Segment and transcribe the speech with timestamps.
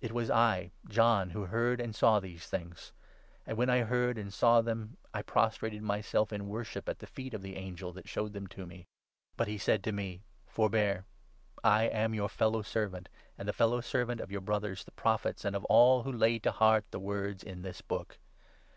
[0.00, 2.92] It was I, John, who heard and saw these things;
[3.44, 7.06] and, when 8 I heard and saw them, I prostrated myself in worship at the
[7.08, 8.86] feet of the angel that showed them to me.
[9.36, 10.22] But he said to 9 me
[10.54, 11.04] —'Forbear;
[11.64, 15.56] I am your fellow servant, and the fellow servant of your Brothers, the Prophets, and
[15.56, 18.18] of all who lay to heart the words in this book.